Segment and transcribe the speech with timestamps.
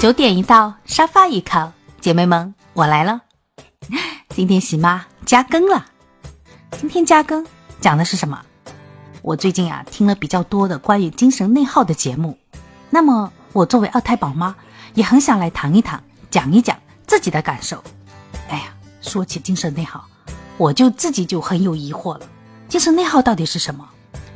[0.00, 3.20] 九点一到，沙发一靠，姐妹们，我来了。
[4.30, 5.86] 今天喜妈加更了。
[6.78, 7.44] 今天加更
[7.80, 8.40] 讲的是什么？
[9.22, 12.38] 我最近啊听了比较多的关于精神内耗的节目，
[12.90, 14.54] 那么我作为二胎宝妈，
[14.94, 17.82] 也很想来谈一谈，讲一讲自己的感受。
[18.48, 20.04] 哎呀，说起精神内耗，
[20.58, 22.20] 我就自己就很有疑惑了。
[22.68, 23.84] 精神内耗到底是什么？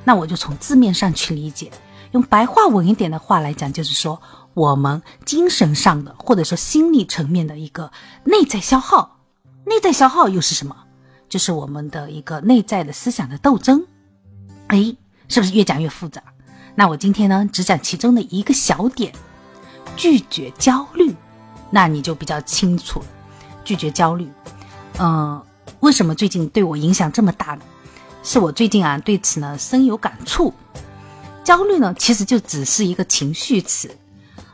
[0.02, 1.70] 那我就从字面上去理解，
[2.10, 4.20] 用白话文一点的话来讲，就是说
[4.54, 7.90] 我们精神上的或者说心理层面的一个
[8.24, 9.18] 内在消耗。
[9.64, 10.76] 内在消耗又是什么？
[11.28, 13.86] 就是我们的一个内在的思想的斗争。
[14.66, 14.94] 哎，
[15.28, 16.22] 是不是越讲越复杂？
[16.74, 19.12] 那我今天呢，只讲其中的一个小点，
[19.96, 21.14] 拒绝焦虑，
[21.70, 23.06] 那你就比较清楚了。
[23.64, 24.28] 拒绝焦虑，
[24.98, 25.40] 嗯，
[25.80, 27.62] 为什么最近对我影响这么大呢？
[28.22, 30.52] 是我最近啊对此呢深有感触。
[31.44, 33.90] 焦虑呢，其实就只是一个情绪词。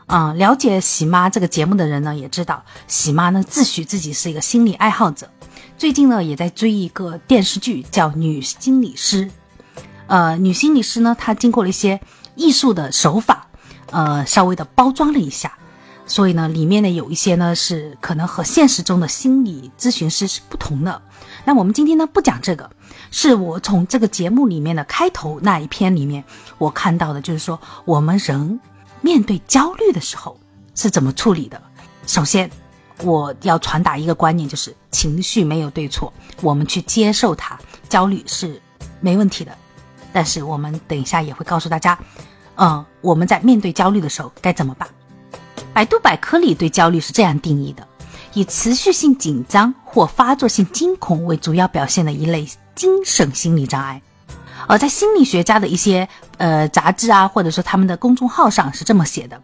[0.09, 5.29] 啊，了解喜妈这个节目的人呢，也知道喜妈呢自诩自己是一个心理爱好者。
[5.77, 9.25] 最近呢，也在追一个电视剧，叫《女心理师》。
[10.07, 12.01] 呃，女心理师呢，她经过了一些
[12.33, 13.49] 艺术的手法，
[13.91, 15.53] 呃，稍微的包装了一下，
[16.07, 20.99] 所以呢，里面呢有一些呢是可能和现实中的心理咨询师是不同的。
[21.45, 22.67] 那我们今天呢不讲这个，
[23.11, 26.23] 是我从这个节目里面的开头那一篇里面，
[26.57, 28.59] 我看到的就是说，我们人
[29.01, 30.39] 面对焦虑的时候
[30.75, 31.61] 是怎么处理的。
[32.05, 32.49] 首先，
[33.03, 36.11] 我要传达一个观念，就是情绪没有对错，
[36.41, 38.61] 我们去接受它，焦虑是
[38.99, 39.55] 没问题的。
[40.11, 41.97] 但是我们等一下也会告诉大家，
[42.55, 44.89] 嗯，我们在面对焦虑的时候该怎么办？
[45.71, 47.87] 百度百科里对焦虑是这样定义的：
[48.33, 54.01] 以持续性紧张或发作性惊恐为主要表现的一类精神心理障碍。
[54.67, 56.07] 而在心理学家的一些
[56.37, 59.41] 呃杂志啊，或者说他们的公众号上是这么写的：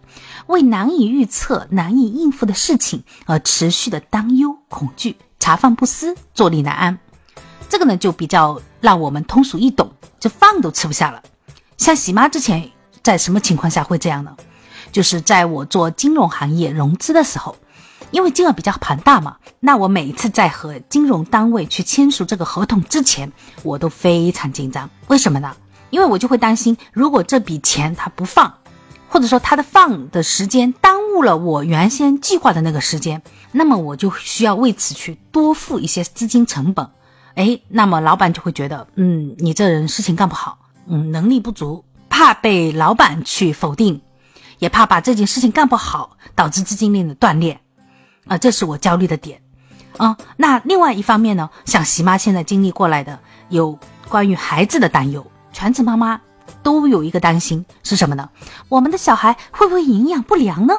[0.47, 6.99] 为难以预测、难以应付的事情而持续的担忧、恐惧、茶饭不思、坐立难安。
[7.67, 9.91] 这个呢，就比较让我们通俗易懂。
[10.19, 11.21] 就饭都吃不下了，
[11.77, 12.67] 像喜妈之前
[13.03, 14.35] 在什么情况下会这样呢？
[14.91, 17.55] 就是在我做金融行业融资的时候，
[18.15, 23.29] 因为金额比较庞大嘛，那我每一次在和金融单位去签署这个合同之前，
[23.61, 24.89] 我都非常紧张。
[25.07, 25.53] 为什么呢？
[25.89, 28.53] 因为我就会担心，如果这笔钱他不放，
[29.09, 33.21] 或者说他的放的时间耽误了我原先计划的那个时间，
[33.51, 36.87] 那么我就需要为此去多付一些资金成本。
[37.33, 43.99] 哎，那么老板就会觉得，嗯，你这人事情干不好，嗯，能力不足，怕被老板去否定，
[44.59, 47.59] 也怕把这件事情干不好，导致资金链的断裂，
[48.27, 49.41] 啊，这是我焦虑的点，
[49.97, 53.19] 啊，那另外一方面呢，像喜妈现在经历过来的，
[53.49, 53.77] 有
[54.09, 56.19] 关于孩子的担忧，全职妈妈
[56.63, 58.29] 都有一个担心是什么呢？
[58.67, 60.73] 我们的小孩会不会营养不良呢？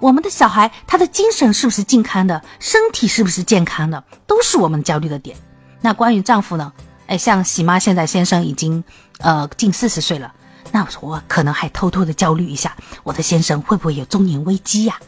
[0.00, 2.42] 我们的小孩他的精神是不是健康的？
[2.60, 4.04] 身体是不是健康的？
[4.26, 5.36] 都是我们焦虑的点。
[5.80, 6.72] 那关于丈夫呢？
[7.06, 8.82] 哎，像喜妈现在先生已经，
[9.18, 10.32] 呃，近四十岁了，
[10.72, 14.98] 那我可能还偷偷的焦虑一下，我的先生会不会有中年危机呀？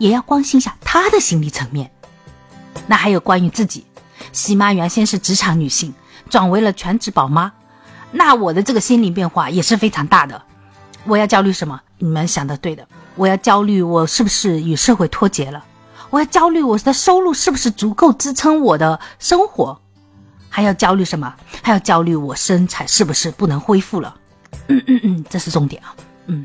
[0.00, 1.88] 也要关心一下他的心理层面。
[2.86, 3.86] 那还有关于自己，
[4.32, 5.94] 喜妈原先是职场女性，
[6.28, 7.52] 转为了全职宝妈，
[8.10, 10.42] 那我的这个心理变化也是非常大的。
[11.04, 11.80] 我要焦虑什么？
[11.98, 15.62] 你们想的对的，我要焦虑我是不是与社会脱节了？
[16.08, 19.80] 我要焦虑我的收入是不是足够支撑我的生活？
[20.48, 21.32] 还要焦虑什么？
[21.62, 24.16] 还要焦虑我身材是不是不能恢复了？
[24.66, 25.94] 嗯嗯嗯，这是重点啊。
[26.26, 26.44] 嗯，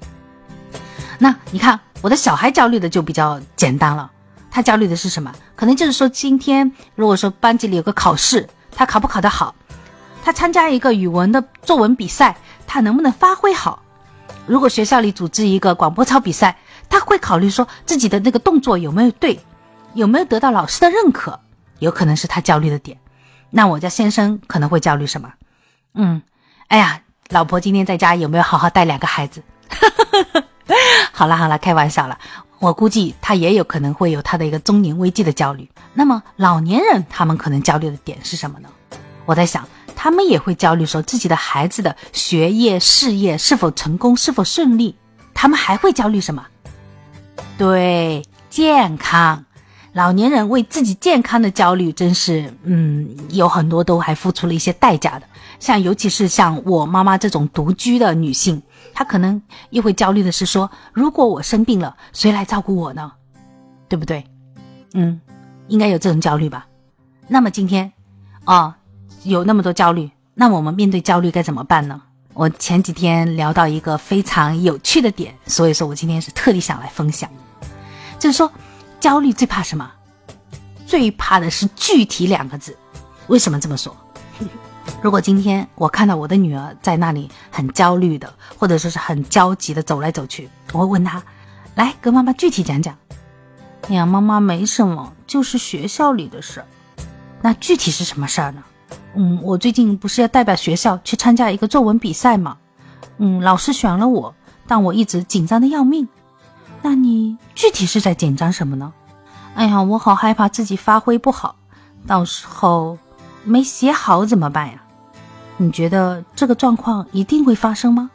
[1.17, 4.11] 那你看我的小孩焦虑的就比较简单了。
[4.51, 5.33] 他焦虑的是什么？
[5.55, 9.53] 可能就是说今天如果说班级里有个考试，他考不考得好？
[10.23, 13.81] 他参加一个语文的作文比赛，他能不能发挥好？
[14.47, 16.57] 如果学校里组织一个广播操比赛，
[16.89, 19.39] 他会考虑说自己的那个动作有没有对，
[19.93, 21.39] 有没有得到老师的认可？
[21.79, 22.97] 有可能是他焦虑的点。
[23.49, 25.33] 那我家先生可能会焦虑什么？
[25.95, 26.21] 嗯，
[26.67, 29.43] 哎呀，老婆今天在家有没有好好带两个孩子？
[31.11, 32.17] 好了好了，开玩笑了。
[32.59, 35.69] 我估计他也有可能会有他的一个中年危机的焦虑。
[35.93, 38.69] 那么老年人他们可能焦虑的点是什么呢？
[39.25, 44.95] 我在想，他们也会焦虑说自己的孩子的学业事业是否成功是否顺利。
[45.33, 46.45] 他们还会焦虑什么？
[47.57, 49.45] 对，健康。
[49.91, 55.25] 老年人为自己健康的焦虑，真是，嗯，有很多都还付出了一些代价的。
[55.59, 58.61] 像尤其是像我妈妈这种独居的女性，
[58.95, 59.39] 他可能
[59.71, 63.11] 又会焦虑的是说，如果我生病了，谁来照顾我呢？
[63.89, 64.25] 对不对？
[64.93, 65.19] 嗯，
[65.67, 66.65] 应该有这种焦虑吧。
[67.27, 67.91] 那么今天，
[68.45, 68.73] 哦，
[69.23, 72.01] 有那么多焦虑，那我们面对焦虑该怎么办呢？
[72.33, 77.29] 我前几天聊到一个非常有趣的点，所以说我今天是特地想来分享。
[78.17, 78.49] 就是说，
[78.99, 79.91] 焦虑最怕什么？
[80.87, 82.77] 最怕的是具体两个字。
[83.27, 83.95] 为什么这么说？
[85.05, 91.21] 如果今天我看到我的女儿在那里很焦虑的，或者说是很焦急的走来走去，我会问她
[91.77, 92.97] ：“来，跟妈妈具体讲讲。”
[93.87, 96.65] 哎呀，妈妈没什么，就是学校里的事儿。
[97.39, 98.63] 那具体是什么事儿呢？
[99.13, 102.57] 嗯，我最近不是要代表学校去参加一个作文比赛吗？
[103.19, 104.33] 嗯，老师选了我，
[104.67, 106.09] 但我一直紧张的要命。
[106.81, 108.91] 那你具体是在紧张什么呢？
[109.53, 111.55] 哎呀，我好害怕自己发挥不好，
[112.07, 112.97] 到时候
[113.43, 114.81] 没写好怎么办呀？
[115.57, 118.09] 你觉得这个状况一定会发生吗？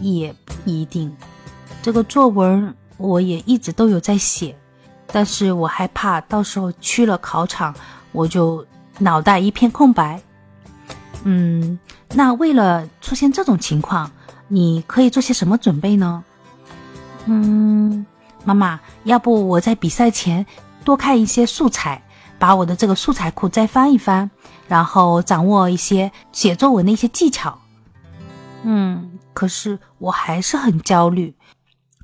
[0.00, 1.14] 也不一定。
[1.82, 4.56] 这个作文我也一直都有在写，
[5.08, 7.74] 但是我害怕到时候去了考场，
[8.12, 8.64] 我就
[8.98, 10.20] 脑袋一片空白。
[11.24, 11.78] 嗯，
[12.14, 14.10] 那为了出现这种情况，
[14.48, 16.24] 你可以做些什么准备呢？
[17.26, 18.04] 嗯，
[18.44, 20.44] 妈妈，要不我在比赛前
[20.84, 22.02] 多看一些素材，
[22.38, 24.30] 把我的这个素材库再翻一翻。
[24.68, 27.58] 然后掌握一些写作文的一些技巧，
[28.62, 31.34] 嗯，可是我还是很焦虑，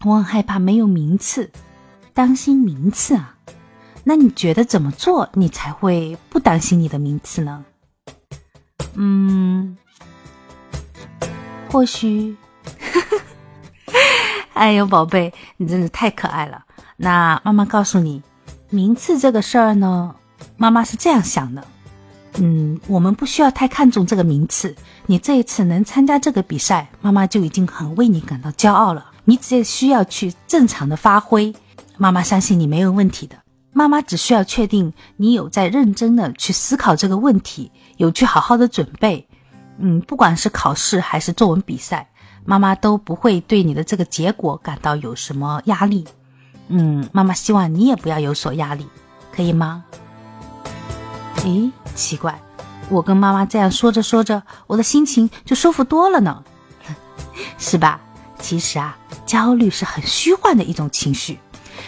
[0.05, 1.51] 我很害怕没有名次，
[2.12, 3.37] 担心名次啊。
[4.05, 7.65] 那你觉得怎么做你才会不担心你的名次呢？
[8.95, 9.77] 嗯，
[11.71, 12.37] 或许，
[14.55, 16.65] 哎呦，宝贝，你真的太可爱了。
[16.97, 18.23] 那妈妈告诉你，
[18.69, 20.15] 名次这个事儿呢，
[20.56, 21.67] 妈妈是这样想的。
[22.38, 24.75] 嗯，我们不需要太看重这个名次。
[25.06, 29.11] 你这一次能参加这个比赛，妈妈就已经很为你感到骄傲了。
[29.25, 31.55] 你只需要去正常的发挥，
[31.99, 33.37] 妈妈相信你没有问题的。
[33.73, 39.29] 妈妈只需要确定你有在认真的去思考这个问题，有去好好的准备。
[39.79, 42.09] 嗯，不管是考试还是作文比赛，
[42.44, 46.05] 妈妈都不会对你的这个结果感到有什么压力。
[46.69, 48.87] 嗯，妈妈希望你也不要有所压力，
[49.32, 49.85] 可以吗？
[51.37, 52.41] 诶，奇怪，
[52.88, 56.43] 我跟妈妈这样说着说着，我的心情就舒服多了呢，
[57.59, 58.00] 是吧？
[58.38, 58.97] 其实啊，
[59.27, 61.38] 焦虑是很虚幻的一种情绪，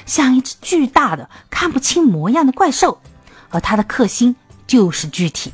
[0.07, 3.01] 像一只巨大的看不清模样的怪兽，
[3.51, 4.37] 而它的克星
[4.67, 5.53] 就是具体。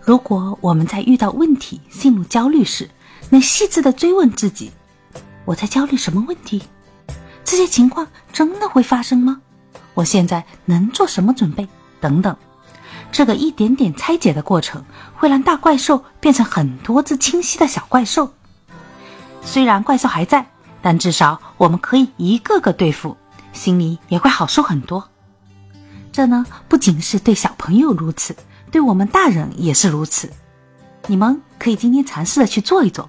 [0.00, 2.88] 如果我们在遇到问题、陷入焦虑时，
[3.28, 4.70] 能细致的追问自己：
[5.44, 6.62] 我在焦虑什么问题？
[7.44, 9.40] 这些情况真的会发生吗？
[9.94, 11.68] 我现在能做什么准备？
[12.00, 12.34] 等等。
[13.12, 14.84] 这个一点点拆解的过程，
[15.14, 18.32] 会让大怪兽变成很多只清晰的小怪兽。
[19.42, 20.46] 虽然怪兽还在，
[20.80, 23.16] 但至少我们可以一个个对付，
[23.52, 25.08] 心里也会好受很多。
[26.12, 28.36] 这呢，不仅是对小朋友如此，
[28.70, 30.30] 对我们大人也是如此。
[31.06, 33.08] 你们可以今天尝试的去做一做。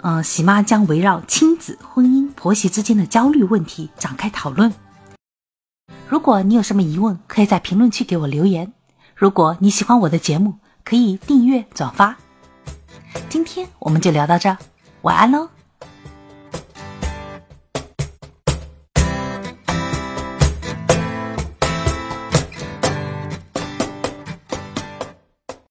[0.00, 4.72] 嗯，喜妈将围绕亲子、婚姻、婆媳之间的焦虑问题展开讨论。
[6.08, 8.72] 如果你有什么疑问，可以在评论区给我留言。
[9.14, 12.16] 如果你喜欢我的节目，可以订阅转发。
[13.28, 14.56] 今天我们就聊到这，
[15.02, 15.57] 晚安喽。